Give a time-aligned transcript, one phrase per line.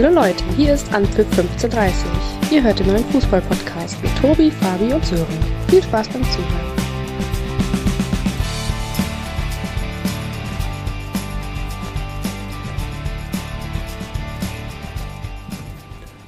[0.00, 2.52] Hallo Leute, hier ist Anpfiff 1530.
[2.52, 5.26] Ihr hört den neuen Fußball-Podcast mit Tobi, Fabi und Sören.
[5.66, 6.72] Viel Spaß beim Zuhören.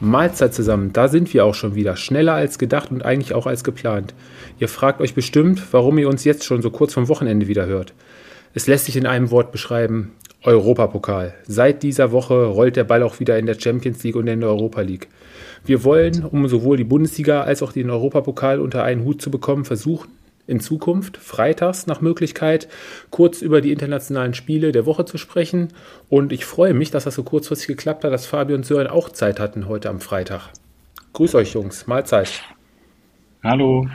[0.00, 1.94] Mahlzeit zusammen, da sind wir auch schon wieder.
[1.94, 4.14] Schneller als gedacht und eigentlich auch als geplant.
[4.58, 7.94] Ihr fragt euch bestimmt, warum ihr uns jetzt schon so kurz vom Wochenende wieder hört.
[8.52, 10.10] Es lässt sich in einem Wort beschreiben.
[10.42, 11.34] Europapokal.
[11.46, 14.48] Seit dieser Woche rollt der Ball auch wieder in der Champions League und in der
[14.48, 15.08] Europa League.
[15.64, 19.64] Wir wollen, um sowohl die Bundesliga als auch den Europapokal unter einen Hut zu bekommen,
[19.64, 20.08] versuchen,
[20.46, 22.68] in Zukunft freitags nach Möglichkeit
[23.10, 25.68] kurz über die internationalen Spiele der Woche zu sprechen.
[26.08, 29.10] Und ich freue mich, dass das so kurzfristig geklappt hat, dass Fabio und Sören auch
[29.10, 30.50] Zeit hatten heute am Freitag.
[31.12, 31.86] Grüß euch, Jungs.
[31.86, 32.42] Mahlzeit.
[33.44, 33.86] Hallo.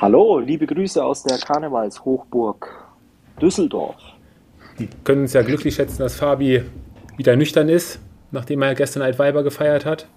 [0.00, 2.68] Hallo, liebe Grüße aus der Karnevalshochburg
[3.40, 4.13] Düsseldorf.
[5.04, 6.62] Können uns ja glücklich schätzen, dass Fabi
[7.16, 10.08] wieder nüchtern ist, nachdem er gestern Altweiber gefeiert hat.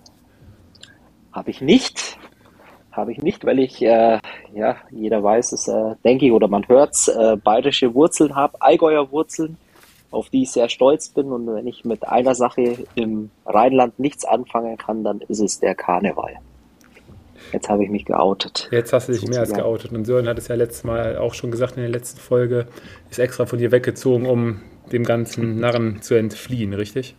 [1.32, 2.18] Habe ich nicht.
[2.92, 4.20] Habe ich nicht, weil ich, äh,
[4.56, 8.60] ja, jeder weiß es, äh, denke ich, oder man hört es, äh, bayerische Wurzeln habe,
[8.60, 9.58] Allgäuer Wurzeln,
[10.10, 11.32] auf die ich sehr stolz bin.
[11.32, 15.76] Und wenn ich mit einer Sache im Rheinland nichts anfangen kann, dann ist es der
[15.76, 16.38] Karneval.
[17.52, 18.68] Jetzt habe ich mich geoutet.
[18.72, 19.92] Jetzt hast du dich mehr als geoutet.
[19.92, 22.68] Und Sören hat es ja letztes Mal auch schon gesagt in der letzten Folge,
[23.10, 27.16] ist extra von dir weggezogen, um dem ganzen Narren zu entfliehen, richtig?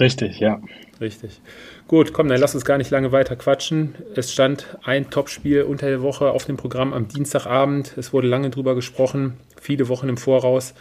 [0.00, 0.60] Richtig, ja.
[1.00, 1.40] Richtig.
[1.88, 3.94] Gut, komm, dann lass uns gar nicht lange weiter quatschen.
[4.14, 7.96] Es stand ein Topspiel unter der Woche auf dem Programm am Dienstagabend.
[7.96, 10.74] Es wurde lange drüber gesprochen, viele Wochen im Voraus.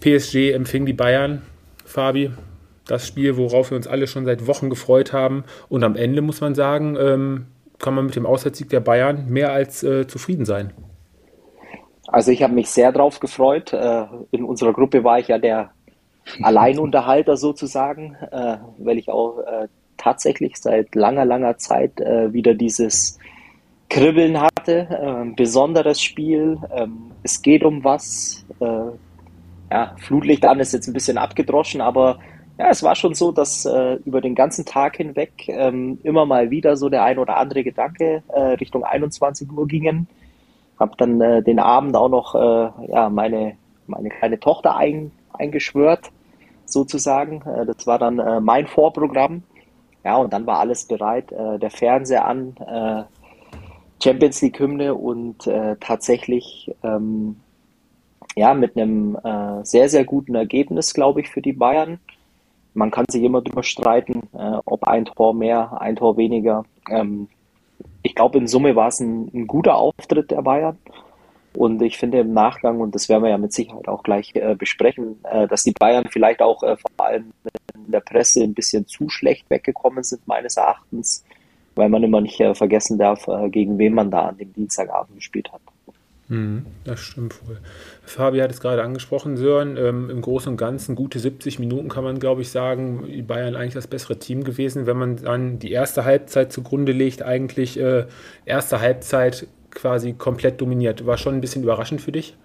[0.00, 1.42] PSG empfing die Bayern.
[1.84, 2.32] Fabi,
[2.86, 5.44] das Spiel, worauf wir uns alle schon seit Wochen gefreut haben.
[5.68, 7.46] Und am Ende muss man sagen, ähm,
[7.78, 10.72] kann man mit dem Auswärtssieg der Bayern mehr als äh, zufrieden sein.
[12.08, 13.72] Also ich habe mich sehr drauf gefreut.
[13.72, 15.70] Äh, in unserer Gruppe war ich ja der
[16.42, 23.18] Alleinunterhalter sozusagen, äh, weil ich auch äh, tatsächlich seit langer, langer Zeit äh, wieder dieses
[23.88, 24.88] Kribbeln hatte.
[24.90, 26.58] Äh, besonderes Spiel.
[26.74, 28.44] Ähm, es geht um was.
[28.60, 28.90] Äh,
[29.70, 32.20] ja, Flutlicht an ist jetzt ein bisschen abgedroschen, aber
[32.58, 36.50] ja, es war schon so, dass äh, über den ganzen Tag hinweg ähm, immer mal
[36.50, 40.08] wieder so der ein oder andere Gedanke äh, Richtung 21 Uhr gingen.
[40.78, 43.56] Hab dann äh, den Abend auch noch äh, ja, meine,
[43.86, 46.10] meine kleine Tochter ein, eingeschwört,
[46.64, 47.42] sozusagen.
[47.42, 49.42] Äh, das war dann äh, mein Vorprogramm.
[50.02, 52.54] Ja, und dann war alles bereit, der Fernseher an,
[54.00, 55.50] Champions League Hymne und
[55.80, 57.40] tatsächlich ähm,
[58.36, 59.18] ja mit einem
[59.64, 61.98] sehr, sehr guten Ergebnis, glaube ich, für die Bayern
[62.76, 66.64] man kann sich immer drüber streiten, äh, ob ein Tor mehr, ein Tor weniger.
[66.90, 67.28] Ähm,
[68.02, 70.78] ich glaube, in Summe war es ein, ein, guter Auftritt der Bayern.
[71.54, 74.54] Und ich finde im Nachgang, und das werden wir ja mit Sicherheit auch gleich äh,
[74.54, 77.32] besprechen, äh, dass die Bayern vielleicht auch äh, vor allem
[77.74, 81.24] in der Presse ein bisschen zu schlecht weggekommen sind, meines Erachtens,
[81.76, 85.16] weil man immer nicht äh, vergessen darf, äh, gegen wen man da an dem Dienstagabend
[85.16, 85.62] gespielt hat.
[86.28, 87.60] Mhm, das stimmt wohl.
[88.02, 89.76] Fabi hat es gerade angesprochen, Sören.
[89.76, 93.74] Ähm, Im Großen und Ganzen gute 70 Minuten kann man, glaube ich, sagen, Bayern eigentlich
[93.74, 94.86] das bessere Team gewesen.
[94.86, 98.06] Wenn man dann die erste Halbzeit zugrunde legt, eigentlich äh,
[98.44, 101.06] erste Halbzeit quasi komplett dominiert.
[101.06, 102.36] War schon ein bisschen überraschend für dich?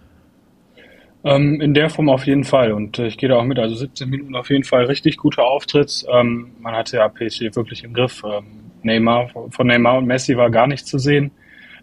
[1.24, 2.74] Ähm, in der Form auf jeden Fall.
[2.74, 3.58] Und äh, ich gehe da auch mit.
[3.58, 6.06] Also 17 Minuten auf jeden Fall richtig guter Auftritt.
[6.12, 8.22] Ähm, man hatte ja PSG wirklich im Griff.
[8.24, 8.46] Ähm,
[8.84, 11.32] Neymar, von Neymar und Messi war gar nicht zu sehen.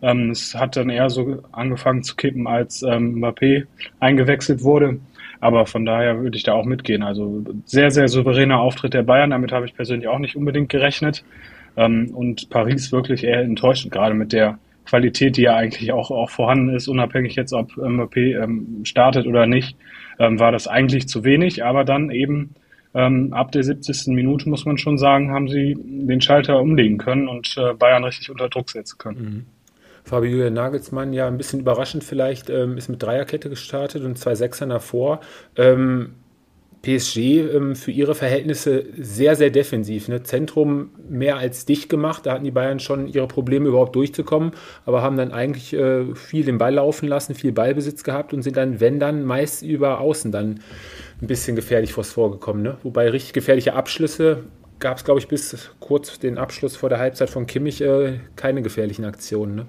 [0.02, 3.66] Ähm, es hat dann eher so angefangen zu kippen, als ähm, Mbappé
[4.00, 4.98] eingewechselt wurde.
[5.40, 7.02] Aber von daher würde ich da auch mitgehen.
[7.02, 9.30] Also sehr, sehr souveräner Auftritt der Bayern.
[9.30, 11.24] Damit habe ich persönlich auch nicht unbedingt gerechnet.
[11.76, 16.30] Ähm, und Paris wirklich eher enttäuschend, gerade mit der Qualität, die ja eigentlich auch, auch
[16.30, 19.76] vorhanden ist, unabhängig jetzt, ob Mbappé ähm, startet oder nicht,
[20.18, 21.64] ähm, war das eigentlich zu wenig.
[21.64, 22.54] Aber dann eben
[22.94, 24.08] ähm, ab der 70.
[24.08, 28.30] Minute, muss man schon sagen, haben sie den Schalter umlegen können und äh, Bayern richtig
[28.30, 29.20] unter Druck setzen können.
[29.22, 29.46] Mhm.
[30.08, 34.70] Fabio Nagelsmann ja ein bisschen überraschend vielleicht, ähm, ist mit Dreierkette gestartet und zwei Sechsern
[34.70, 35.20] davor.
[35.56, 36.14] Ähm,
[36.82, 40.08] PSG ähm, für ihre Verhältnisse sehr, sehr defensiv.
[40.08, 40.22] Ne?
[40.22, 42.24] Zentrum mehr als dicht gemacht.
[42.24, 44.52] Da hatten die Bayern schon ihre Probleme überhaupt durchzukommen,
[44.86, 48.56] aber haben dann eigentlich äh, viel den Ball laufen lassen, viel Ballbesitz gehabt und sind
[48.56, 50.60] dann, wenn dann, meist über Außen dann
[51.20, 52.62] ein bisschen gefährlich vors vorgekommen.
[52.62, 52.78] Ne?
[52.82, 54.44] Wobei richtig gefährliche Abschlüsse
[54.78, 58.62] gab es, glaube ich, bis kurz den Abschluss vor der Halbzeit von Kimmich äh, keine
[58.62, 59.56] gefährlichen Aktionen.
[59.56, 59.66] Ne?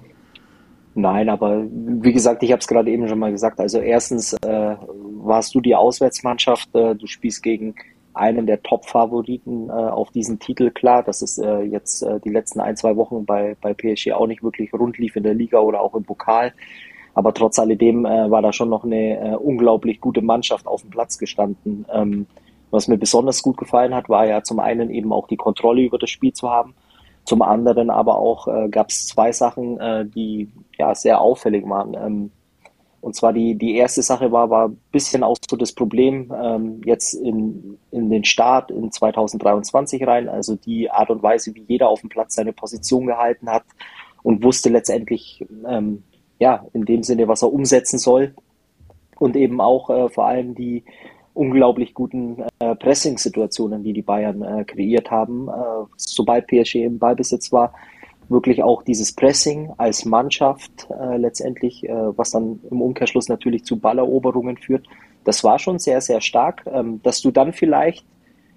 [0.94, 3.60] Nein, aber wie gesagt, ich habe es gerade eben schon mal gesagt.
[3.60, 4.76] Also erstens äh,
[5.22, 7.74] warst du die Auswärtsmannschaft, äh, du spielst gegen
[8.12, 10.70] einen der Top-Favoriten äh, auf diesen Titel.
[10.70, 14.26] Klar, dass es äh, jetzt äh, die letzten ein, zwei Wochen bei, bei PSG auch
[14.26, 16.52] nicht wirklich rund lief in der Liga oder auch im Pokal.
[17.14, 20.90] Aber trotz alledem äh, war da schon noch eine äh, unglaublich gute Mannschaft auf dem
[20.90, 21.86] Platz gestanden.
[21.92, 22.26] Ähm,
[22.70, 25.98] Was mir besonders gut gefallen hat, war ja zum einen eben auch die Kontrolle über
[25.98, 26.74] das Spiel zu haben.
[27.30, 31.94] Zum anderen aber auch äh, gab es zwei Sachen, äh, die ja sehr auffällig waren.
[31.94, 32.32] Ähm,
[33.00, 36.80] und zwar die, die erste Sache war, war ein bisschen auch so das Problem ähm,
[36.84, 41.88] jetzt in, in den Start in 2023 rein, also die Art und Weise, wie jeder
[41.88, 43.62] auf dem Platz seine Position gehalten hat
[44.24, 46.02] und wusste letztendlich, ähm,
[46.40, 48.34] ja, in dem Sinne, was er umsetzen soll.
[49.20, 50.82] Und eben auch äh, vor allem die
[51.34, 55.52] unglaublich guten äh, Pressing-Situationen, die die Bayern äh, kreiert haben, äh,
[55.96, 57.72] sobald PSG im Ballbesitz war,
[58.28, 63.78] wirklich auch dieses Pressing als Mannschaft äh, letztendlich, äh, was dann im Umkehrschluss natürlich zu
[63.78, 64.86] Balleroberungen führt,
[65.24, 66.64] das war schon sehr, sehr stark.
[66.66, 68.06] Ähm, dass du dann vielleicht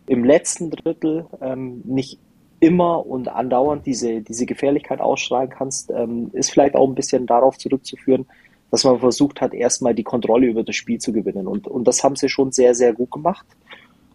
[0.07, 2.19] im letzten Drittel ähm, nicht
[2.59, 7.57] immer und andauernd diese, diese Gefährlichkeit ausstrahlen kannst, ähm, ist vielleicht auch ein bisschen darauf
[7.57, 8.25] zurückzuführen,
[8.73, 11.45] dass man versucht hat, erstmal die Kontrolle über das Spiel zu gewinnen.
[11.45, 13.45] Und, und das haben sie schon sehr, sehr gut gemacht.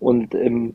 [0.01, 0.75] Und im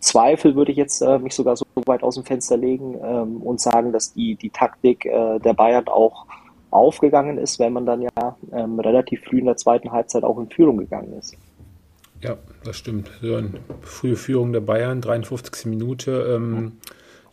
[0.00, 3.60] Zweifel würde ich jetzt äh, mich sogar so weit aus dem Fenster legen ähm, und
[3.60, 6.26] sagen, dass die, die Taktik äh, der Bayern auch
[6.72, 10.50] aufgegangen ist, wenn man dann ja ähm, relativ früh in der zweiten Halbzeit auch in
[10.50, 11.36] Führung gegangen ist.
[12.20, 13.12] Ja, das stimmt.
[13.22, 13.50] So eine
[13.80, 15.66] frühe Führung der Bayern, 53.
[15.66, 16.34] Minute.
[16.34, 16.72] Ähm,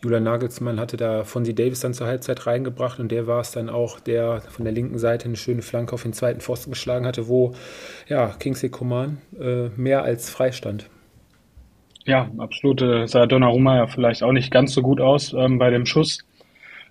[0.06, 3.68] Julian Nagelsmann hatte da Fonsi Davis dann zur Halbzeit reingebracht und der war es dann
[3.68, 7.26] auch, der von der linken Seite eine schöne Flanke auf den zweiten Pfosten geschlagen hatte,
[7.26, 7.54] wo
[8.06, 10.88] ja, Kingsley Coman äh, mehr als freistand.
[12.04, 12.82] Ja, absolut.
[12.82, 16.20] Äh, sah Donnarumma ja vielleicht auch nicht ganz so gut aus ähm, bei dem Schuss.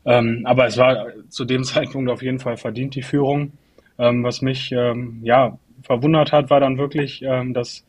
[0.03, 3.53] Ähm, aber es war zu dem Zeitpunkt auf jeden Fall verdient, die Führung.
[3.97, 7.85] Ähm, was mich ähm, ja verwundert hat, war dann wirklich, ähm, dass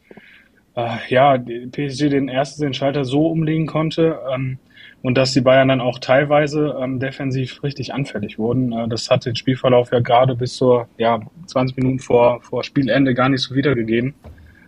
[0.77, 4.61] äh, ja, PSG den ersten den Schalter so umlegen konnte ähm,
[5.03, 8.73] und dass die Bayern dann auch teilweise ähm, defensiv richtig anfällig wurden.
[8.73, 13.15] Äh, das hat den Spielverlauf ja gerade bis zur ja, 20 Minuten vor, vor Spielende
[13.15, 14.15] gar nicht so wiedergegeben.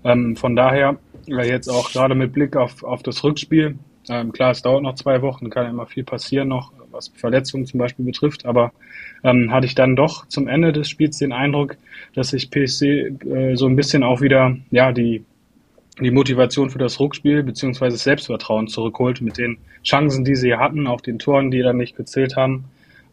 [0.04, 0.96] Ähm, von daher
[1.26, 3.78] jetzt auch gerade mit Blick auf, auf das Rückspiel.
[4.08, 7.78] Ähm, klar, es dauert noch zwei Wochen, kann immer viel passieren noch, was Verletzungen zum
[7.78, 8.72] Beispiel betrifft, aber
[9.22, 11.76] ähm, hatte ich dann doch zum Ende des Spiels den Eindruck,
[12.14, 15.24] dass sich PSG äh, so ein bisschen auch wieder ja die
[16.00, 20.86] die Motivation für das Rückspiel beziehungsweise das Selbstvertrauen zurückholt mit den Chancen, die sie hatten,
[20.86, 22.64] auch den Toren, die dann nicht gezählt haben.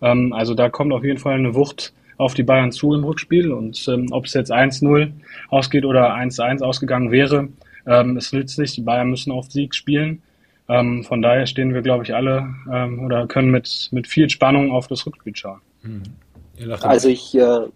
[0.02, 3.52] Ähm, also da kommt auf jeden Fall eine Wucht auf die Bayern zu im Rückspiel
[3.52, 5.12] und ähm, ob es jetzt 1-0
[5.50, 7.50] ausgeht oder 1-1 ausgegangen wäre,
[7.86, 10.22] ähm, es nützt nicht, die Bayern müssen auf Sieg spielen.
[10.68, 14.72] Ähm, von daher stehen wir, glaube ich, alle ähm, oder können mit, mit viel Spannung
[14.72, 15.62] auf das Rückspiel schauen.
[15.84, 16.04] Mhm.
[16.82, 17.68] Also ich, äh,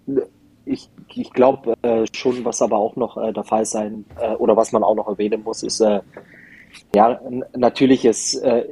[0.70, 4.56] ich, ich glaube äh, schon, was aber auch noch äh, der Fall sein äh, oder
[4.56, 6.02] was man auch noch erwähnen muss, ist äh,
[6.96, 7.20] ja
[7.56, 8.66] natürlich ist äh,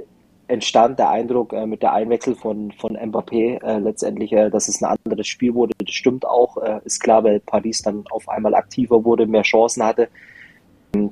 [0.47, 5.27] entstand der Eindruck äh, mit der Einwechsel von, von Mbappé letztendlich, dass es ein anderes
[5.27, 5.73] Spiel wurde.
[5.77, 6.55] Das stimmt auch.
[6.85, 10.07] Ist klar, weil Paris dann auf einmal aktiver wurde, mehr Chancen hatte.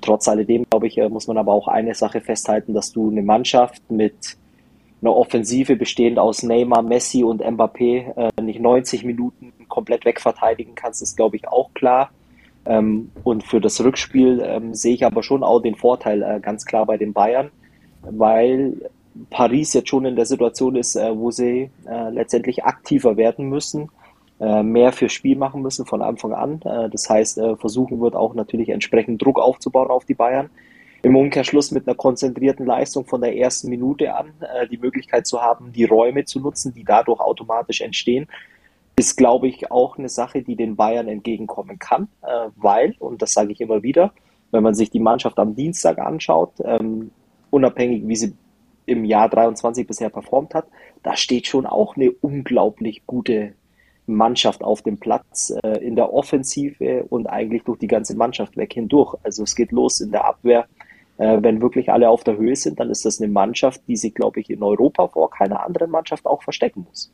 [0.01, 3.81] Trotz alledem, glaube ich, muss man aber auch eine Sache festhalten, dass du eine Mannschaft
[3.91, 4.37] mit
[5.01, 11.01] einer Offensive bestehend aus Neymar, Messi und Mbappé äh, nicht 90 Minuten komplett wegverteidigen kannst,
[11.01, 12.09] ist, glaube ich, auch klar.
[12.65, 16.65] Ähm, und für das Rückspiel ähm, sehe ich aber schon auch den Vorteil äh, ganz
[16.65, 17.51] klar bei den Bayern,
[18.01, 18.89] weil
[19.29, 21.69] Paris jetzt schon in der Situation ist, wo sie
[22.11, 23.89] letztendlich aktiver werden müssen
[24.37, 26.61] äh, mehr fürs Spiel machen müssen von Anfang an.
[26.65, 30.49] Äh, das heißt, äh, versuchen wird auch natürlich entsprechend Druck aufzubauen auf die Bayern.
[31.03, 34.33] Im Umkehrschluss mit einer konzentrierten Leistung von der ersten Minute an
[34.71, 38.27] die Möglichkeit zu haben, die Räume zu nutzen, die dadurch automatisch entstehen,
[38.95, 42.07] ist, glaube ich, auch eine Sache, die den Bayern entgegenkommen kann,
[42.55, 44.13] weil, und das sage ich immer wieder,
[44.51, 47.11] wenn man sich die Mannschaft am Dienstag anschaut, ähm,
[47.49, 48.33] unabhängig wie sie
[48.85, 50.67] im Jahr 23 bisher performt hat,
[51.03, 53.53] da steht schon auch eine unglaublich gute
[54.07, 58.73] Mannschaft auf dem Platz, äh, in der Offensive und eigentlich durch die ganze Mannschaft weg
[58.73, 59.15] hindurch.
[59.23, 60.67] Also es geht los in der Abwehr.
[61.17, 64.13] Äh, wenn wirklich alle auf der Höhe sind, dann ist das eine Mannschaft, die sich,
[64.13, 67.11] glaube ich, in Europa vor keiner anderen Mannschaft auch verstecken muss.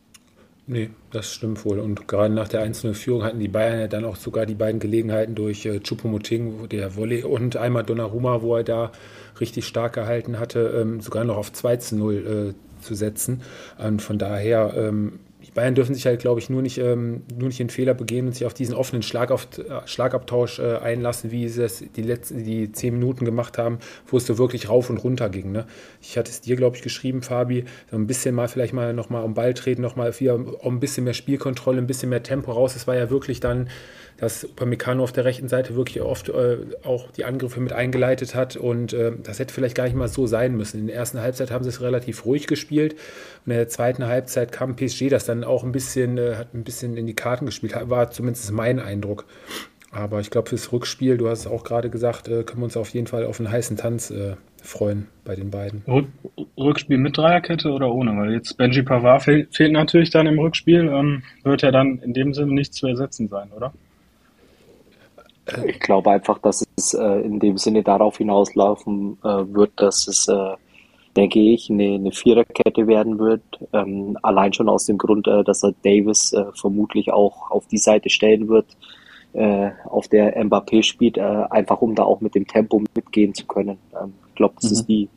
[0.71, 1.79] Nee, das stimmt wohl.
[1.79, 4.79] Und gerade nach der einzelnen Führung hatten die Bayern ja dann auch sogar die beiden
[4.79, 8.93] Gelegenheiten durch äh, Chupomoting, der Volley, und einmal Donnarumma, wo er da
[9.41, 13.41] richtig stark gehalten hatte, ähm, sogar noch auf 2 zu 0 äh, zu setzen.
[13.85, 17.47] Und von daher ähm, die Bayern dürfen sich halt, glaube ich, nur nicht, ähm, nur
[17.47, 21.47] nicht den Fehler begehen und sich auf diesen offenen Schlagauf, äh, Schlagabtausch äh, einlassen, wie
[21.49, 24.97] sie es die letzten die zehn Minuten gemacht haben, wo es so wirklich rauf und
[24.97, 25.51] runter ging.
[25.51, 25.65] Ne?
[26.01, 29.23] Ich hatte es dir, glaube ich, geschrieben, Fabi, so ein bisschen mal vielleicht mal nochmal
[29.23, 32.75] um Ball treten, nochmal wieder um ein bisschen mehr Spielkontrolle, ein bisschen mehr Tempo raus.
[32.75, 33.69] Es war ja wirklich dann
[34.21, 38.55] dass Upamecano auf der rechten Seite wirklich oft äh, auch die Angriffe mit eingeleitet hat
[38.55, 40.79] und äh, das hätte vielleicht gar nicht mal so sein müssen.
[40.79, 42.93] In der ersten Halbzeit haben sie es relativ ruhig gespielt
[43.45, 46.63] und in der zweiten Halbzeit kam PSG, das dann auch ein bisschen, äh, hat ein
[46.63, 49.25] bisschen in die Karten gespielt, war zumindest mein Eindruck.
[49.91, 52.77] Aber ich glaube, fürs Rückspiel, du hast es auch gerade gesagt, äh, können wir uns
[52.77, 55.83] auf jeden Fall auf einen heißen Tanz äh, freuen bei den beiden.
[55.87, 56.07] Rück,
[56.57, 58.15] Rückspiel mit Dreierkette oder ohne?
[58.15, 60.87] Weil jetzt Benji Pavard fehl, fehlt natürlich dann im Rückspiel.
[60.87, 63.73] Ähm, wird er dann in dem Sinne nicht zu ersetzen sein, oder?
[65.65, 70.27] Ich glaube einfach, dass es äh, in dem Sinne darauf hinauslaufen äh, wird, dass es,
[70.27, 70.55] äh,
[71.15, 73.41] denke ich, eine, eine Viererkette werden wird.
[73.73, 77.77] Ähm, allein schon aus dem Grund, äh, dass er Davis äh, vermutlich auch auf die
[77.77, 78.65] Seite stellen wird,
[79.33, 83.77] äh, auf der Mbappé spielt, einfach um da auch mit dem Tempo mitgehen zu können.
[84.01, 84.71] Ähm, ich glaube, das mhm.
[84.71, 85.09] ist die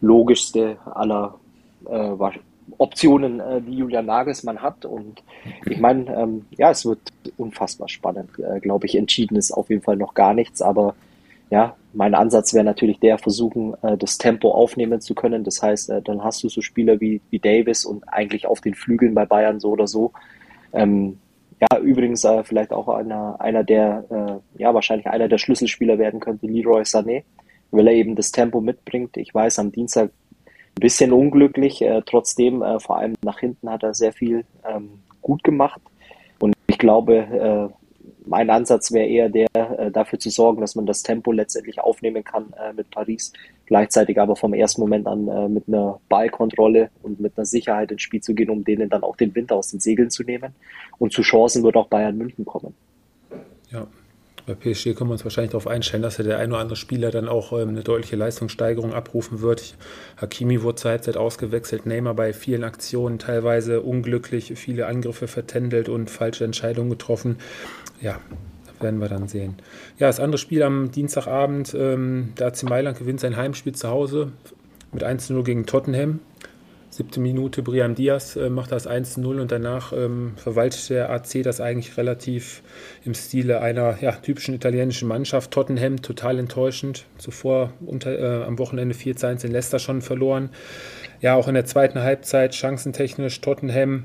[0.00, 1.34] logischste aller
[2.76, 4.84] Optionen, äh, die Julian Nagelsmann hat.
[4.84, 5.22] Und
[5.64, 7.00] ich meine, ähm, ja, es wird
[7.38, 8.96] unfassbar spannend, äh, glaube ich.
[8.96, 10.94] Entschieden ist auf jeden Fall noch gar nichts, aber
[11.50, 15.44] ja, mein Ansatz wäre natürlich der, versuchen, äh, das Tempo aufnehmen zu können.
[15.44, 18.74] Das heißt, äh, dann hast du so Spieler wie, wie Davis und eigentlich auf den
[18.74, 20.12] Flügeln bei Bayern so oder so.
[20.72, 21.18] Ähm,
[21.60, 26.20] ja, übrigens äh, vielleicht auch einer, einer der, äh, ja, wahrscheinlich einer der Schlüsselspieler werden
[26.20, 27.24] könnte, Leroy Sané,
[27.70, 29.16] weil er eben das Tempo mitbringt.
[29.16, 30.10] Ich weiß, am Dienstag
[30.46, 31.82] ein bisschen unglücklich.
[31.82, 35.80] Äh, trotzdem, äh, vor allem nach hinten hat er sehr viel ähm, gut gemacht.
[36.38, 37.72] Und ich glaube,
[38.28, 42.22] mein Ansatz wäre eher der, äh, dafür zu sorgen, dass man das Tempo letztendlich aufnehmen
[42.22, 43.32] kann äh, mit Paris,
[43.66, 48.02] gleichzeitig aber vom ersten Moment an äh, mit einer Ballkontrolle und mit einer Sicherheit ins
[48.02, 50.54] Spiel zu gehen, um denen dann auch den Wind aus den Segeln zu nehmen.
[50.98, 52.74] Und zu Chancen wird auch Bayern München kommen.
[53.70, 53.86] Ja,
[54.48, 57.28] bei PSG können wir uns wahrscheinlich darauf einstellen, dass der ein oder andere Spieler dann
[57.28, 59.76] auch ähm, eine deutliche Leistungssteigerung abrufen wird.
[60.16, 66.10] Hakimi wurde zur Halbzeit ausgewechselt, Neymar bei vielen Aktionen teilweise unglücklich, viele Angriffe vertändelt und
[66.10, 67.36] falsche Entscheidungen getroffen.
[68.00, 68.20] Ja,
[68.80, 69.56] werden wir dann sehen.
[69.98, 74.32] Ja, das andere Spiel am Dienstagabend, ähm, der AC Mailand gewinnt sein Heimspiel zu Hause
[74.92, 76.20] mit 1-0 gegen Tottenham.
[76.90, 81.60] Siebte Minute, Brian Diaz äh, macht das 1-0 und danach ähm, verwaltet der AC das
[81.60, 82.62] eigentlich relativ
[83.04, 85.50] im Stile einer ja, typischen italienischen Mannschaft.
[85.50, 87.04] Tottenham total enttäuschend.
[87.18, 90.48] Zuvor unter, äh, am Wochenende 4-1 in Leicester schon verloren.
[91.20, 94.04] Ja, auch in der zweiten Halbzeit chancentechnisch Tottenham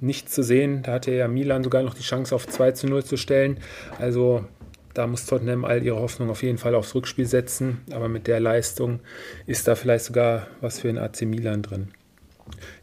[0.00, 0.82] nichts zu sehen.
[0.84, 3.58] Da hatte ja Milan sogar noch die Chance auf 2 0 zu stellen.
[3.98, 4.44] Also
[4.92, 7.80] da muss Tottenham all ihre Hoffnung auf jeden Fall aufs Rückspiel setzen.
[7.90, 9.00] Aber mit der Leistung
[9.46, 11.88] ist da vielleicht sogar was für den AC Milan drin.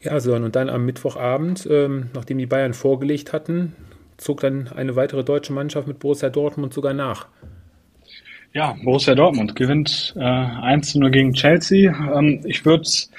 [0.01, 3.75] Ja, so und dann am Mittwochabend, ähm, nachdem die Bayern vorgelegt hatten,
[4.17, 7.27] zog dann eine weitere deutsche Mannschaft mit Borussia Dortmund sogar nach.
[8.53, 11.93] Ja, Borussia Dortmund gewinnt äh, 1 0 gegen Chelsea.
[12.13, 13.09] Ähm, ich würde es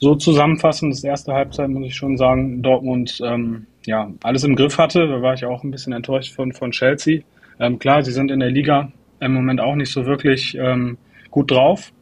[0.00, 4.76] so zusammenfassen, das erste Halbzeit muss ich schon sagen, Dortmund ähm, ja alles im Griff
[4.76, 5.08] hatte.
[5.08, 7.22] Da war ich auch ein bisschen enttäuscht von, von Chelsea.
[7.58, 10.98] Ähm, klar, sie sind in der Liga im Moment auch nicht so wirklich ähm,
[11.30, 11.92] gut drauf.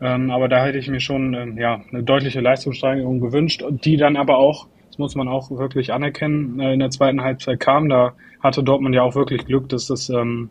[0.00, 4.16] Ähm, aber da hätte ich mir schon ähm, ja, eine deutliche Leistungssteigerung gewünscht, die dann
[4.16, 7.88] aber auch, das muss man auch wirklich anerkennen, äh, in der zweiten Halbzeit kam.
[7.88, 10.48] Da hatte Dortmund ja auch wirklich Glück, dass das ähm,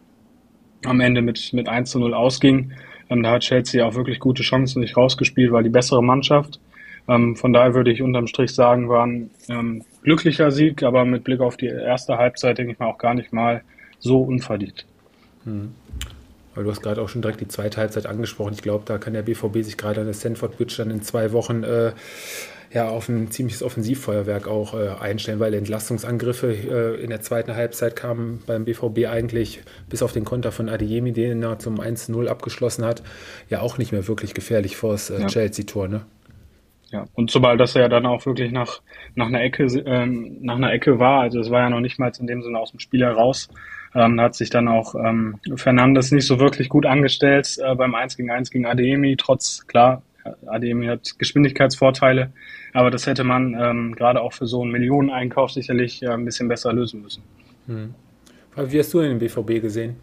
[0.86, 2.74] am Ende mit, mit 1 zu 0 ausging.
[3.10, 6.60] Ähm, da hat Chelsea auch wirklich gute Chancen sich rausgespielt, war die bessere Mannschaft.
[7.08, 11.24] Ähm, von daher würde ich unterm Strich sagen, war ein ähm, glücklicher Sieg, aber mit
[11.24, 13.63] Blick auf die erste Halbzeit denke ich mal auch gar nicht mal
[13.98, 14.86] so unverdient.
[15.44, 15.74] Mhm.
[16.60, 18.51] Weil du hast gerade auch schon direkt die zweite Halbzeit angesprochen.
[18.51, 21.32] Ich glaube, da kann der BVB sich gerade an der Stanford Bridge dann in zwei
[21.32, 21.94] Wochen äh,
[22.74, 27.96] ja, auf ein ziemliches Offensivfeuerwerk auch äh, einstellen, weil Entlastungsangriffe äh, in der zweiten Halbzeit
[27.96, 32.84] kamen beim BVB eigentlich bis auf den Konter von Adeyemi, den er zum 1-0 abgeschlossen
[32.84, 33.04] hat,
[33.50, 35.28] ja auch nicht mehr wirklich gefährlich vor das äh, ja.
[35.28, 35.88] Chelsea-Tor.
[35.88, 36.01] Ne?
[36.92, 38.82] Ja, und sobald das ja dann auch wirklich nach,
[39.16, 42.12] nach, einer Ecke, ähm, nach einer Ecke war, also es war ja noch nicht mal
[42.20, 43.48] in dem Sinne aus dem Spiel heraus,
[43.96, 48.17] ähm, hat sich dann auch ähm, Fernandes nicht so wirklich gut angestellt äh, beim 1
[48.17, 50.03] gegen 1 gegen Ademi, trotz, klar,
[50.46, 52.31] Ademi hat Geschwindigkeitsvorteile,
[52.74, 56.48] aber das hätte man ähm, gerade auch für so einen Millioneneinkauf sicherlich äh, ein bisschen
[56.48, 57.24] besser lösen müssen.
[57.67, 57.93] Hm.
[58.55, 59.96] Wie hast du den BVB gesehen?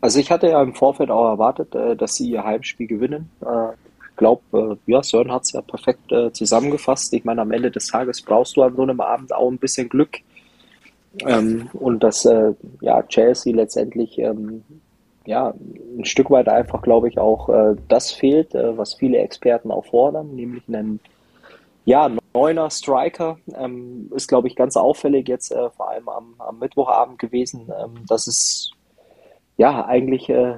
[0.00, 3.30] Also ich hatte ja im Vorfeld auch erwartet, äh, dass sie ihr Heimspiel gewinnen.
[3.40, 3.72] Äh,
[4.10, 7.12] ich glaube, äh, ja, Sören hat es ja perfekt äh, zusammengefasst.
[7.12, 9.88] Ich meine, am Ende des Tages brauchst du an so einem Abend auch ein bisschen
[9.88, 10.18] Glück.
[11.26, 14.62] Ähm, und dass äh, ja, Chelsea letztendlich ähm,
[15.28, 15.52] ja,
[15.98, 19.84] ein Stück weit einfach, glaube ich, auch äh, das fehlt, äh, was viele Experten auch
[19.84, 21.00] fordern, nämlich einen
[21.84, 23.38] ja, neuner Striker.
[23.54, 27.70] Ähm, ist, glaube ich, ganz auffällig jetzt äh, vor allem am, am Mittwochabend gewesen.
[27.78, 28.70] Ähm, dass es
[29.58, 30.56] ja eigentlich äh,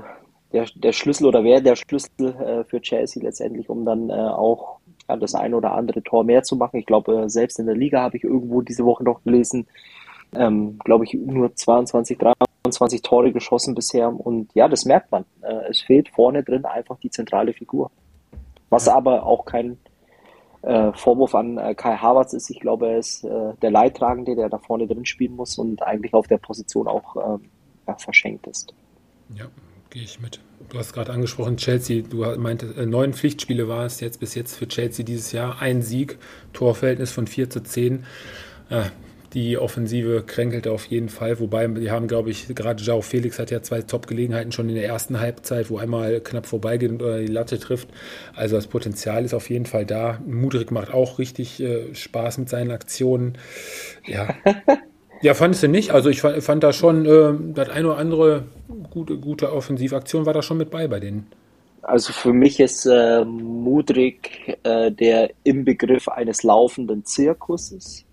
[0.52, 4.78] der, der Schlüssel oder wäre der Schlüssel äh, für Chelsea letztendlich, um dann auch
[5.08, 6.78] ja, das ein oder andere Tor mehr zu machen.
[6.78, 9.66] Ich glaube, selbst in der Liga habe ich irgendwo diese Woche noch gelesen,
[10.34, 14.08] ähm, glaube ich, nur 22, 23 Tore geschossen bisher.
[14.08, 15.24] Und ja, das merkt man.
[15.42, 17.90] Äh, es fehlt vorne drin einfach die zentrale Figur.
[18.68, 19.78] Was aber auch kein,
[20.62, 22.50] äh, Vorwurf an äh, Kai Havertz ist.
[22.50, 26.12] Ich glaube, er ist äh, der Leidtragende, der da vorne drin spielen muss und eigentlich
[26.14, 27.48] auf der Position auch ähm,
[27.86, 28.74] ja, verschenkt ist.
[29.34, 29.46] Ja,
[29.90, 30.40] gehe ich mit.
[30.68, 34.56] Du hast gerade angesprochen, Chelsea, du meintest, äh, neun Pflichtspiele war es jetzt bis jetzt
[34.56, 35.60] für Chelsea dieses Jahr.
[35.60, 36.18] Ein Sieg,
[36.52, 38.04] Torverhältnis von 4 zu 10.
[39.30, 43.38] Äh, die Offensive kränkelte auf jeden Fall, wobei die haben, glaube ich, gerade Jao Felix
[43.38, 47.26] hat ja zwei Top-Gelegenheiten schon in der ersten Halbzeit, wo einmal knapp vorbeigeht und die
[47.26, 47.88] Latte trifft.
[48.34, 50.20] Also das Potenzial ist auf jeden Fall da.
[50.26, 53.38] Mudrik macht auch richtig äh, Spaß mit seinen Aktionen.
[54.06, 54.34] Ja.
[55.22, 55.90] ja, fandest du nicht?
[55.90, 58.44] Also ich fand, fand da schon, äh, das eine oder andere
[58.90, 61.26] gute, gute Offensivaktion war da schon mit bei bei denen.
[61.82, 68.04] Also für mich ist äh, Mudrik äh, der Inbegriff eines laufenden Zirkuses.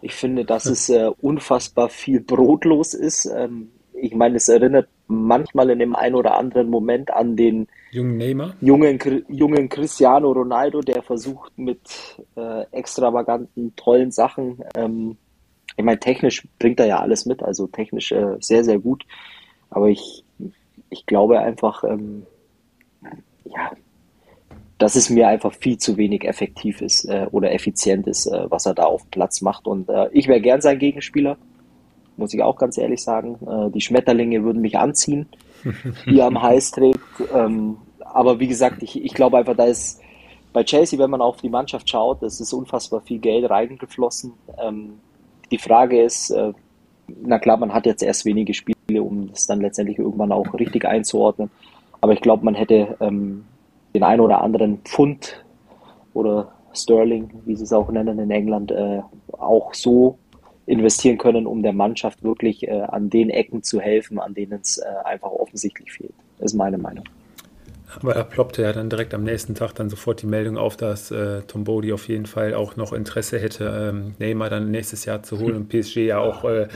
[0.00, 3.26] Ich finde, dass es äh, unfassbar viel brotlos ist.
[3.26, 3.70] Ähm,
[4.00, 8.54] ich meine, es erinnert manchmal in dem einen oder anderen Moment an den jungen Neymar,
[8.60, 8.98] jungen,
[9.28, 11.80] jungen Cristiano Ronaldo, der versucht mit
[12.36, 14.62] äh, extravaganten, tollen Sachen.
[14.74, 15.16] Ähm,
[15.76, 19.04] ich meine, technisch bringt er ja alles mit, also technisch äh, sehr, sehr gut.
[19.70, 20.24] Aber ich,
[20.90, 22.26] ich glaube einfach, ähm,
[23.44, 23.72] ja,
[24.78, 28.64] dass es mir einfach viel zu wenig effektiv ist äh, oder effizient ist, äh, was
[28.64, 29.66] er da auf Platz macht.
[29.66, 31.36] Und äh, ich wäre gern sein Gegenspieler,
[32.16, 33.38] muss ich auch ganz ehrlich sagen.
[33.46, 35.26] Äh, die Schmetterlinge würden mich anziehen,
[36.06, 37.00] die er am Hals trägt.
[37.34, 40.00] Ähm, aber wie gesagt, ich, ich glaube einfach, da ist
[40.52, 44.32] bei Chelsea, wenn man auf die Mannschaft schaut, es ist unfassbar viel Geld reingeflossen.
[44.62, 45.00] Ähm,
[45.50, 46.52] die Frage ist, äh,
[47.22, 50.84] na klar, man hat jetzt erst wenige Spiele, um das dann letztendlich irgendwann auch richtig
[50.84, 51.50] einzuordnen.
[52.00, 53.44] Aber ich glaube, man hätte ähm,
[53.94, 55.44] den einen oder anderen Pfund
[56.14, 59.00] oder Sterling, wie sie es auch nennen in England, äh,
[59.32, 60.18] auch so
[60.66, 64.78] investieren können, um der Mannschaft wirklich äh, an den Ecken zu helfen, an denen es
[64.78, 66.14] äh, einfach offensichtlich fehlt.
[66.40, 67.04] Ist meine Meinung.
[67.96, 71.10] Aber da ploppte ja dann direkt am nächsten Tag dann sofort die Meldung auf, dass
[71.10, 75.22] äh, Tom Bodie auf jeden Fall auch noch Interesse hätte, ähm, Neymar dann nächstes Jahr
[75.22, 76.68] zu holen und PSG ja auch äh,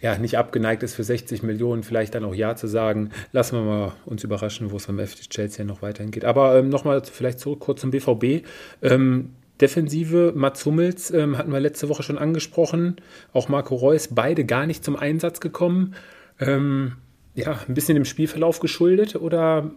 [0.00, 3.10] ja, nicht abgeneigt ist, für 60 Millionen vielleicht dann auch Ja zu sagen.
[3.32, 6.24] Lassen wir mal uns überraschen, wo es beim FC Chelsea noch weiterhin geht.
[6.24, 8.46] Aber ähm, nochmal vielleicht zurück kurz zum BVB.
[8.82, 12.96] Ähm, Defensive, Mats Hummels ähm, hatten wir letzte Woche schon angesprochen.
[13.32, 15.94] Auch Marco Reus, beide gar nicht zum Einsatz gekommen.
[16.40, 16.96] Ähm,
[17.34, 19.70] ja, ein bisschen dem Spielverlauf geschuldet oder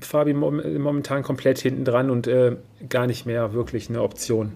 [0.00, 2.56] Fabi momentan komplett hinten dran und äh,
[2.88, 4.52] gar nicht mehr wirklich eine Option?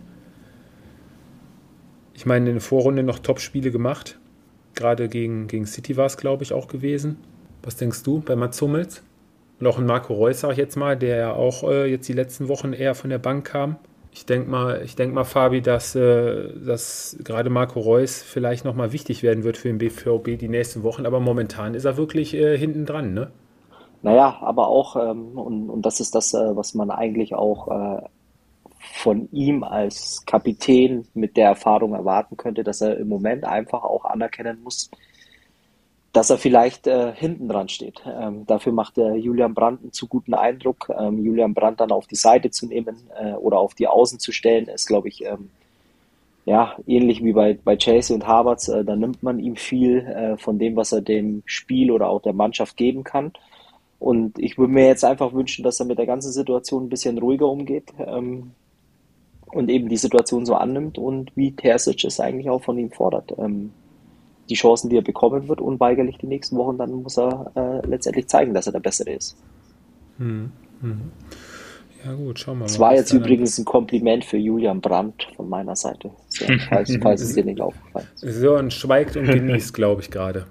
[2.14, 4.18] Ich meine, in der Vorrunde noch Top-Spiele gemacht.
[4.74, 7.18] Gerade gegen, gegen City war es, glaube ich, auch gewesen.
[7.62, 9.02] Was denkst du bei Mats Hummels?
[9.60, 12.14] Und auch ein Marco Reus, sage ich jetzt mal, der ja auch äh, jetzt die
[12.14, 13.76] letzten Wochen eher von der Bank kam.
[14.10, 18.92] Ich denke mal, ich denk mal, Fabi, dass, äh, dass gerade Marco Reus vielleicht nochmal
[18.92, 22.58] wichtig werden wird für den BVB die nächsten Wochen, aber momentan ist er wirklich äh,
[22.58, 23.30] hinten dran, ne?
[24.02, 28.02] Naja, aber auch, ähm, und, und das ist das, äh, was man eigentlich auch äh,
[28.82, 34.04] von ihm als Kapitän mit der Erfahrung erwarten könnte, dass er im Moment einfach auch
[34.04, 34.90] anerkennen muss,
[36.12, 38.02] dass er vielleicht äh, hinten dran steht.
[38.06, 40.90] Ähm, dafür macht der Julian Brandt einen zu guten Eindruck.
[40.98, 44.32] Ähm, Julian Brandt dann auf die Seite zu nehmen äh, oder auf die Außen zu
[44.32, 45.50] stellen, ist, glaube ich, ähm,
[46.44, 48.68] ja, ähnlich wie bei, bei Chase und Havertz.
[48.68, 52.20] Äh, da nimmt man ihm viel äh, von dem, was er dem Spiel oder auch
[52.20, 53.32] der Mannschaft geben kann.
[53.98, 57.18] Und ich würde mir jetzt einfach wünschen, dass er mit der ganzen Situation ein bisschen
[57.18, 57.92] ruhiger umgeht.
[59.52, 63.34] Und eben die Situation so annimmt und wie Terzic es eigentlich auch von ihm fordert.
[63.38, 63.70] Ähm,
[64.48, 68.28] die Chancen, die er bekommen wird, unweigerlich die nächsten Wochen, dann muss er äh, letztendlich
[68.28, 69.36] zeigen, dass er der Bessere ist.
[70.18, 71.00] Hm, hm.
[72.04, 72.66] Ja gut, schauen wir mal.
[72.66, 77.20] Das war jetzt übrigens ein Kompliment für Julian Brandt von meiner Seite, so, falls, falls
[77.20, 78.40] es dir nicht aufgefallen ist.
[78.40, 80.46] So, und schweigt und genießt, glaube ich, gerade.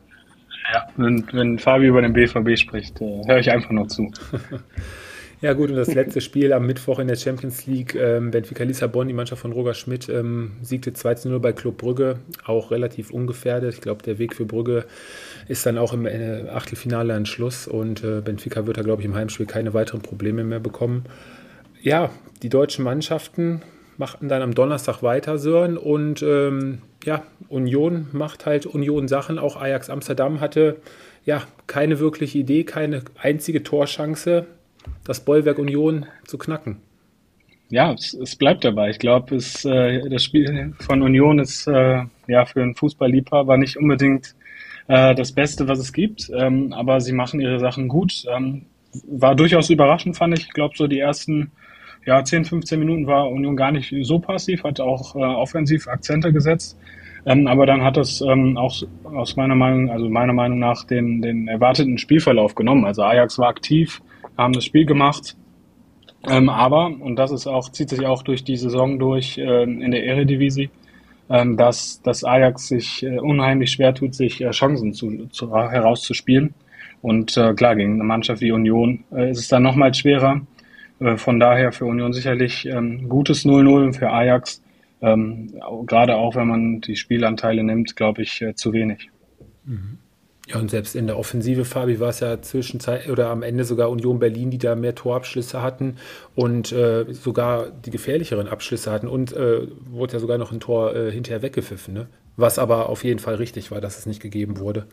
[0.74, 4.10] Ja, wenn, wenn Fabi über den BVB spricht, äh, höre ich einfach nur zu.
[5.42, 9.08] Ja gut, und das letzte Spiel am Mittwoch in der Champions League, ähm, Benfica Lissabon,
[9.08, 13.74] die Mannschaft von Roger Schmidt, ähm, siegte 2-0 bei Club Brügge, auch relativ ungefährdet.
[13.74, 14.86] Ich glaube, der Weg für Brügge
[15.48, 19.08] ist dann auch im äh, Achtelfinale ein Schluss und äh, Benfica wird da, glaube ich,
[19.08, 21.06] im Heimspiel keine weiteren Probleme mehr bekommen.
[21.82, 22.12] Ja,
[22.44, 23.64] die deutschen Mannschaften
[23.98, 29.40] machten dann am Donnerstag weiter, Sören, und ähm, ja, Union macht halt Union Sachen.
[29.40, 30.76] Auch Ajax Amsterdam hatte
[31.26, 34.46] ja keine wirkliche Idee, keine einzige Torschance
[35.04, 36.78] das Bollwerk Union zu knacken.
[37.70, 38.90] Ja, es, es bleibt dabei.
[38.90, 44.36] Ich glaube, äh, das Spiel von Union ist äh, ja für einen Fußballliebhaber nicht unbedingt
[44.88, 48.26] äh, das Beste, was es gibt, ähm, aber sie machen ihre Sachen gut.
[48.30, 48.66] Ähm,
[49.08, 50.48] war durchaus überraschend, fand ich.
[50.48, 51.52] Ich glaube, so die ersten
[52.06, 56.34] ja, 10, 15 Minuten war Union gar nicht so passiv, hat auch äh, offensiv Akzente
[56.34, 56.78] gesetzt.
[57.26, 61.22] Ähm, aber dann hat es ähm, auch aus meiner Meinung, also meiner Meinung nach den,
[61.22, 62.86] den erwarteten Spielverlauf genommen.
[62.86, 64.02] Also Ajax war aktiv,
[64.42, 65.36] haben das Spiel gemacht.
[66.28, 69.92] Ähm, aber, und das ist auch, zieht sich auch durch die Saison durch ähm, in
[69.92, 70.70] der Eredivisie,
[71.30, 76.54] ähm, dass, dass Ajax sich äh, unheimlich schwer tut, sich äh, Chancen zu, zu, herauszuspielen.
[77.02, 80.42] Und äh, klar, gegen eine Mannschaft wie Union äh, ist es dann nochmal schwerer.
[81.00, 84.62] Äh, von daher für Union sicherlich ähm, gutes 0-0 für Ajax.
[85.02, 85.52] Ähm,
[85.88, 89.10] gerade auch wenn man die Spielanteile nimmt, glaube ich, äh, zu wenig.
[89.66, 89.98] Mhm.
[90.48, 93.90] Ja, und selbst in der Offensive, Fabi, war es ja zwischenzeit oder am Ende sogar
[93.90, 95.98] Union Berlin, die da mehr Torabschlüsse hatten
[96.36, 100.96] und äh, sogar die gefährlicheren Abschlüsse hatten und äh, wurde ja sogar noch ein Tor
[100.96, 102.08] äh, hinterher weggepfiffen, ne?
[102.38, 104.88] Was aber auf jeden Fall richtig war, dass es nicht gegeben wurde.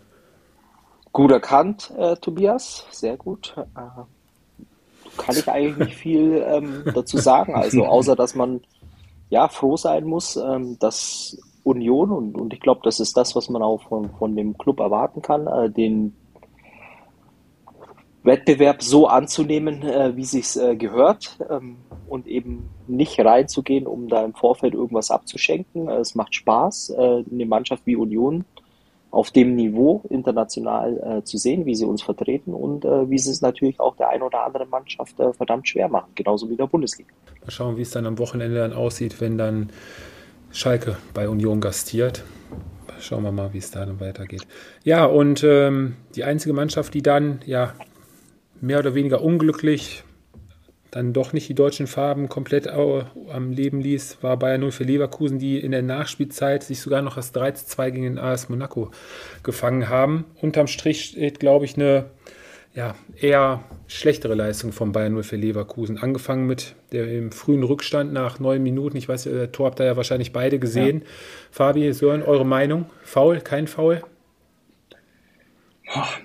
[1.12, 3.54] Gut erkannt, äh, Tobias, sehr gut.
[3.56, 4.02] Äh,
[5.16, 8.60] kann ich eigentlich nicht viel ähm, dazu sagen, also außer dass man
[9.30, 13.48] ja froh sein muss, ähm, dass Union und, und ich glaube, das ist das, was
[13.48, 16.14] man auch von, von dem Club erwarten kann, äh, den
[18.28, 21.76] Wettbewerb so anzunehmen, äh, wie sich's äh, gehört ähm,
[22.08, 25.88] und eben nicht reinzugehen, um da im Vorfeld irgendwas abzuschenken.
[25.88, 28.44] Äh, es macht Spaß, äh, eine Mannschaft wie Union
[29.10, 33.40] auf dem Niveau international äh, zu sehen, wie sie uns vertreten und wie sie es
[33.40, 37.08] natürlich auch der ein oder anderen Mannschaft verdammt schwer machen, genauso wie der Bundesliga.
[37.40, 39.70] Mal schauen, wie es dann am Wochenende dann aussieht, wenn dann
[40.52, 42.24] Schalke bei Union gastiert.
[43.00, 44.46] Schauen wir mal, wie es da dann weitergeht.
[44.82, 47.74] Ja, und ähm, die einzige Mannschaft, die dann ja
[48.60, 50.02] mehr oder weniger unglücklich
[50.90, 55.38] dann doch nicht die deutschen Farben komplett am Leben ließ, war Bayern 0 für Leverkusen,
[55.38, 58.90] die in der Nachspielzeit sich sogar noch das 3 2 gegen den AS Monaco
[59.42, 60.24] gefangen haben.
[60.40, 62.06] Unterm Strich steht, glaube ich, eine
[62.78, 65.98] ja, eher schlechtere Leistung von Bayern 0 für Leverkusen.
[65.98, 68.96] Angefangen mit dem frühen Rückstand nach neun Minuten.
[68.96, 71.00] Ich weiß, der Tor habt ihr ja wahrscheinlich beide gesehen.
[71.00, 71.06] Ja.
[71.50, 72.86] Fabi, Sören, eure Meinung?
[73.02, 74.02] Faul, kein Faul?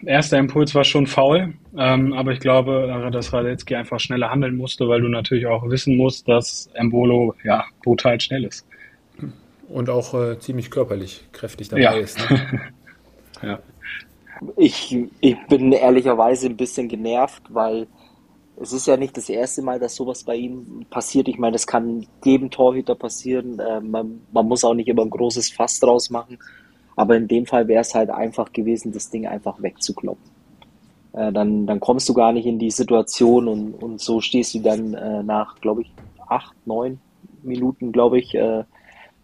[0.06, 4.88] Erster Impuls war schon faul, ähm, aber ich glaube, dass Radetzky einfach schneller handeln musste,
[4.88, 8.68] weil du natürlich auch wissen musst, dass Embolo ja brutal schnell ist.
[9.70, 11.92] Und auch äh, ziemlich körperlich kräftig dabei ja.
[11.94, 12.30] ist.
[12.30, 12.62] Ne?
[13.42, 13.60] ja.
[14.56, 17.88] Ich, ich bin ehrlicherweise ein bisschen genervt, weil
[18.58, 21.28] es ist ja nicht das erste Mal, dass sowas bei ihm passiert.
[21.28, 23.60] Ich meine, das kann jedem Torhüter passieren.
[23.60, 26.38] Äh, man, man muss auch nicht immer ein großes Fass draus machen.
[26.96, 30.24] Aber in dem Fall wäre es halt einfach gewesen, das Ding einfach wegzukloppen.
[31.14, 34.60] Äh, dann, dann kommst du gar nicht in die Situation und, und so stehst du
[34.60, 35.94] dann äh, nach, glaube ich,
[36.28, 37.00] acht, neun
[37.42, 38.64] Minuten, glaube ich, äh,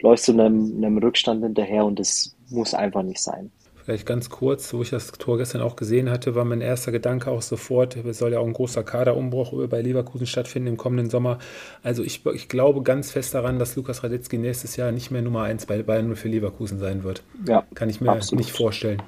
[0.02, 3.52] läufst du einem, einem Rückstand hinterher und das muss einfach nicht sein.
[3.89, 7.32] Vielleicht ganz kurz, wo ich das Tor gestern auch gesehen hatte, war mein erster Gedanke
[7.32, 11.39] auch sofort, es soll ja auch ein großer Kaderumbruch bei Leverkusen stattfinden im kommenden Sommer.
[11.82, 15.41] Also ich, ich glaube ganz fest daran, dass Lukas Radetzky nächstes Jahr nicht mehr Nummer
[15.41, 17.23] 1 bei Bayern nur für Leverkusen sein wird.
[17.47, 18.45] Ja, Kann ich mir absolut.
[18.45, 19.02] nicht vorstellen.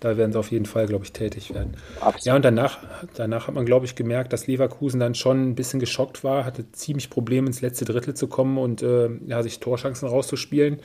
[0.00, 1.76] Da werden sie auf jeden Fall, glaube ich, tätig werden.
[2.00, 2.24] Absolut.
[2.24, 2.78] Ja, und danach,
[3.14, 6.72] danach hat man, glaube ich, gemerkt, dass Leverkusen dann schon ein bisschen geschockt war, hatte
[6.72, 10.78] ziemlich Probleme, ins letzte Drittel zu kommen und äh, ja, sich Torschancen rauszuspielen.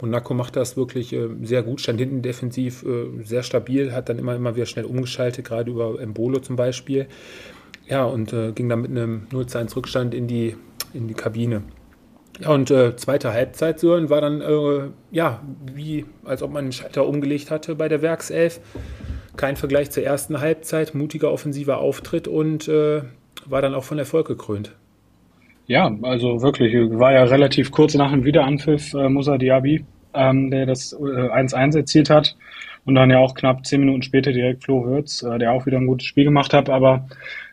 [0.00, 4.18] Monaco macht das wirklich äh, sehr gut, stand hinten defensiv äh, sehr stabil, hat dann
[4.18, 7.06] immer, immer wieder schnell umgeschaltet, gerade über Embolo zum Beispiel.
[7.88, 10.56] Ja, und äh, ging dann mit einem 0-1 Rückstand in die,
[10.94, 11.62] in die Kabine.
[12.42, 15.40] Ja, und äh, zweite Halbzeit so war dann, äh, ja,
[15.72, 18.60] wie als ob man einen Schalter umgelegt hatte bei der Werkself.
[19.36, 23.02] Kein Vergleich zur ersten Halbzeit, mutiger offensiver Auftritt und äh,
[23.46, 24.72] war dann auch von Erfolg gekrönt.
[25.66, 30.66] Ja, also wirklich, war ja relativ kurz nach dem Wiederanpfiff äh, Musa Diaby, ähm, der
[30.66, 32.36] das 1-1 äh, erzielt hat.
[32.84, 35.78] Und dann ja auch knapp zehn Minuten später direkt Flo Würz, äh, der auch wieder
[35.78, 36.68] ein gutes Spiel gemacht hat.
[36.68, 37.06] Aber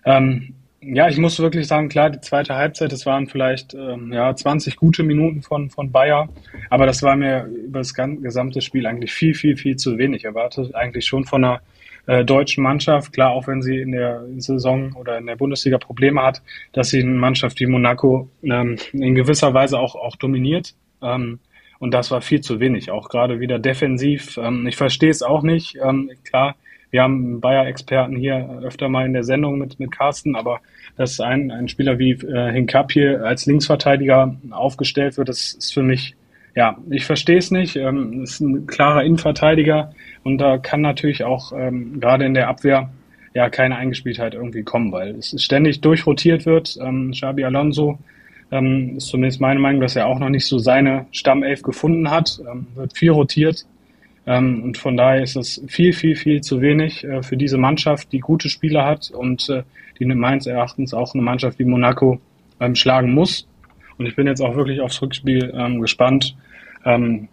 [0.03, 4.33] ähm, ja, ich muss wirklich sagen, klar, die zweite Halbzeit, das waren vielleicht ähm, ja
[4.33, 6.29] 20 gute Minuten von, von Bayer,
[6.69, 10.23] aber das war mir über das gesamte Spiel eigentlich viel, viel, viel zu wenig.
[10.23, 11.61] Erwartet eigentlich schon von einer
[12.07, 16.23] äh, deutschen Mannschaft, klar, auch wenn sie in der Saison oder in der Bundesliga Probleme
[16.23, 20.75] hat, dass sie eine Mannschaft wie Monaco ähm, in gewisser Weise auch, auch dominiert.
[21.01, 21.39] Ähm,
[21.79, 24.37] und das war viel zu wenig, auch gerade wieder defensiv.
[24.37, 25.77] Ähm, ich verstehe es auch nicht.
[25.81, 26.55] Ähm, klar,
[26.91, 30.59] wir haben Bayer-Experten hier öfter mal in der Sendung mit, mit Carsten, aber
[30.97, 35.83] dass ein, ein Spieler wie äh, Hinkap hier als Linksverteidiger aufgestellt wird, das ist für
[35.83, 36.15] mich,
[36.55, 37.75] ja, ich verstehe es nicht.
[37.75, 42.89] Ähm, ist ein klarer Innenverteidiger und da kann natürlich auch ähm, gerade in der Abwehr
[43.35, 46.77] ja keine Eingespieltheit irgendwie kommen, weil es ständig durchrotiert wird.
[46.81, 47.99] Ähm, Xabi Alonso
[48.51, 52.41] ähm, ist zumindest meine Meinung, dass er auch noch nicht so seine Stammelf gefunden hat,
[52.51, 53.65] ähm, wird viel rotiert
[54.63, 58.19] und von daher ist es viel, viel, viel zu wenig äh, für diese Mannschaft, die
[58.19, 59.63] gute Spieler hat und äh,
[59.99, 62.19] die meines Erachtens auch eine Mannschaft wie Monaco
[62.59, 63.47] ähm, schlagen muss.
[63.97, 66.35] Und ich bin jetzt auch wirklich aufs Rückspiel ähm, gespannt,
[66.85, 67.27] ähm,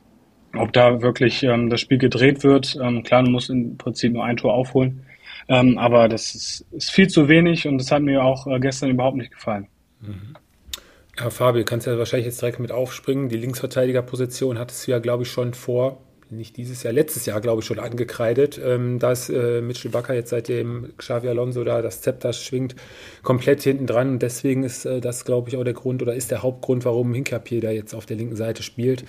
[0.57, 2.77] ob da wirklich ähm, das Spiel gedreht wird.
[2.83, 5.03] Ähm, klar, du musst im Prinzip nur ein Tor aufholen.
[5.49, 8.90] Ähm, aber das ist, ist viel zu wenig und das hat mir auch äh, gestern
[8.90, 9.68] überhaupt nicht gefallen.
[10.01, 10.35] Mhm.
[11.18, 13.29] Ja, Fabio, kannst ja wahrscheinlich jetzt direkt mit aufspringen.
[13.29, 15.99] Die Linksverteidigerposition hattest du ja, glaube ich, schon vor,
[16.30, 18.60] nicht dieses Jahr, letztes Jahr, glaube ich, schon angekreidet.
[18.62, 22.74] Ähm, da ist äh, Mitchell Bakker jetzt seitdem Xavi Alonso da das Zepter schwingt,
[23.22, 24.10] komplett hinten dran.
[24.10, 27.14] Und deswegen ist äh, das, glaube ich, auch der Grund oder ist der Hauptgrund, warum
[27.14, 29.04] Hinkapier da jetzt auf der linken Seite spielt.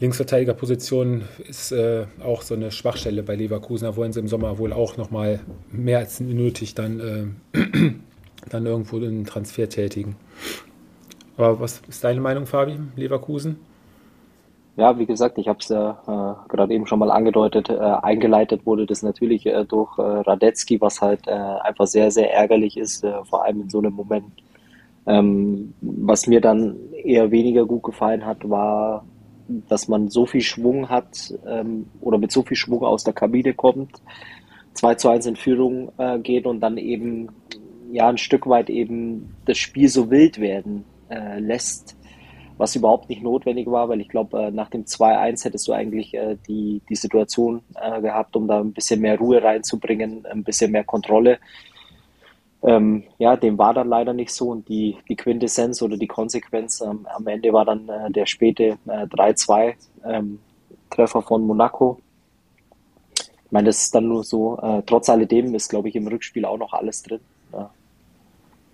[0.00, 3.86] Linksverteidigerposition ist äh, auch so eine Schwachstelle bei Leverkusen.
[3.86, 5.40] Da wollen sie im Sommer wohl auch nochmal
[5.72, 7.60] mehr als nötig dann, äh,
[8.48, 10.16] dann irgendwo einen Transfer tätigen.
[11.36, 13.56] Aber was ist deine Meinung, Fabi, Leverkusen?
[14.76, 17.68] Ja, wie gesagt, ich habe es ja äh, gerade eben schon mal angedeutet.
[17.68, 22.32] Äh, eingeleitet wurde das natürlich äh, durch äh, Radetzky, was halt äh, einfach sehr, sehr
[22.34, 24.32] ärgerlich ist, äh, vor allem in so einem Moment.
[25.06, 29.04] Ähm, was mir dann eher weniger gut gefallen hat, war,
[29.68, 33.54] dass man so viel Schwung hat ähm, oder mit so viel Schwung aus der Kabine
[33.54, 34.02] kommt,
[34.72, 37.28] 2 zu 1 in Führung äh, geht und dann eben
[37.92, 41.96] ja ein Stück weit eben das Spiel so wild werden äh, lässt,
[42.56, 46.14] was überhaupt nicht notwendig war, weil ich glaube, äh, nach dem 2-1 hättest du eigentlich
[46.14, 50.70] äh, die, die Situation äh, gehabt, um da ein bisschen mehr Ruhe reinzubringen, ein bisschen
[50.70, 51.38] mehr Kontrolle.
[52.62, 56.80] Ähm, ja, dem war dann leider nicht so und die, die Quintessenz oder die Konsequenz
[56.80, 60.38] ähm, am Ende war dann äh, der späte äh, 3-2 ähm,
[61.06, 61.98] von Monaco.
[63.18, 66.44] Ich meine, das ist dann nur so, äh, trotz alledem ist, glaube ich, im Rückspiel
[66.44, 67.20] auch noch alles drin.
[67.52, 67.70] Ja.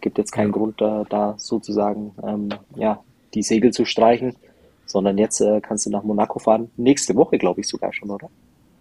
[0.00, 3.02] Gibt jetzt keinen Grund, da, da sozusagen ähm, ja,
[3.34, 4.36] die Segel zu streichen,
[4.86, 6.70] sondern jetzt äh, kannst du nach Monaco fahren.
[6.76, 8.28] Nächste Woche, glaube ich, sogar schon, oder?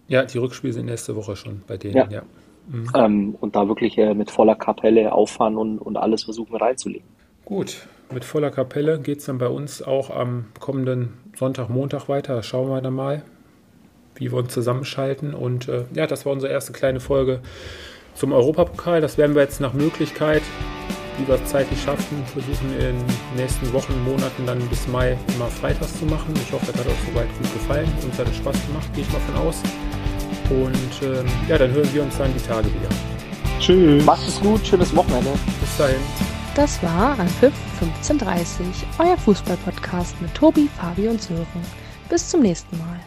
[0.08, 2.08] Ja, die Rückspiele sind nächste Woche schon bei denen, ja.
[2.10, 2.22] ja.
[2.68, 2.90] Mhm.
[2.94, 7.08] Ähm, und da wirklich äh, mit voller Kapelle auffahren und, und alles versuchen reinzulegen.
[7.44, 12.42] Gut, mit voller Kapelle geht es dann bei uns auch am kommenden Sonntag, Montag weiter.
[12.42, 13.22] Schauen wir dann mal,
[14.16, 15.34] wie wir uns zusammenschalten.
[15.34, 17.40] Und äh, ja, das war unsere erste kleine Folge
[18.14, 19.00] zum Europapokal.
[19.00, 20.42] Das werden wir jetzt nach Möglichkeit
[21.20, 23.04] die wir zeitlich schaffen, versuchen in den
[23.36, 26.32] nächsten Wochen, Monaten dann bis Mai immer freitags zu machen.
[26.34, 27.88] Ich hoffe, das hat euch soweit gut gefallen.
[28.02, 29.56] Uns hat es Spaß gemacht, gehe ich mal von aus.
[30.50, 32.88] Und ähm, ja, dann hören wir uns dann die Tage wieder.
[33.60, 34.04] Tschüss.
[34.04, 35.30] Macht es gut, schönes Wochenende.
[35.60, 36.00] Bis dahin.
[36.54, 38.66] Das war Anpfiff 1530,
[38.98, 41.46] euer Fußballpodcast mit Tobi, Fabi und Sören.
[42.08, 43.00] Bis zum nächsten Mal.